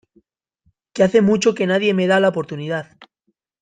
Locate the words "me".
1.93-2.07